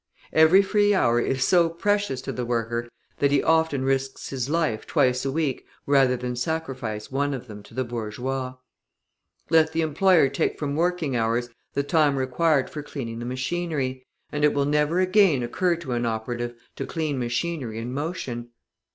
Every 0.33 0.63
free 0.63 0.95
hour 0.95 1.19
is 1.19 1.43
so 1.43 1.69
precious 1.69 2.21
to 2.21 2.31
the 2.31 2.43
worker 2.43 2.89
that 3.19 3.29
he 3.29 3.43
often 3.43 3.83
risks 3.83 4.29
his 4.29 4.49
life 4.49 4.87
twice 4.87 5.25
a 5.25 5.31
week 5.31 5.67
rather 5.85 6.17
than 6.17 6.35
sacrifice 6.35 7.11
one 7.11 7.35
of 7.35 7.45
them 7.45 7.61
to 7.61 7.75
the 7.75 7.83
bourgeois. 7.83 8.55
Let 9.51 9.73
the 9.73 9.81
employer 9.83 10.27
take 10.27 10.57
from 10.57 10.75
working 10.75 11.15
hours 11.15 11.49
the 11.75 11.83
time 11.83 12.15
required 12.17 12.67
for 12.67 12.81
cleaning 12.81 13.19
the 13.19 13.25
machinery, 13.25 14.03
and 14.31 14.43
it 14.43 14.55
will 14.55 14.65
never 14.65 14.99
again 14.99 15.43
occur 15.43 15.75
to 15.75 15.91
an 15.91 16.07
operative 16.07 16.55
to 16.77 16.87
clean 16.87 17.19
machinery 17.19 17.77
in 17.77 17.93
motion. 17.93 18.49